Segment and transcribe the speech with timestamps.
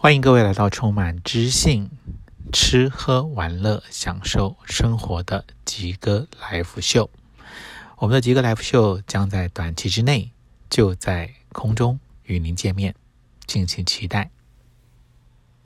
[0.00, 1.90] 欢迎各位来到充满知性
[2.52, 7.10] 吃喝玩乐享受生活的吉哥来福秀。
[7.96, 10.30] 我们的吉哥来福秀将在短期之内
[10.70, 12.94] 就在空中与您见面
[13.44, 14.30] 敬请期待。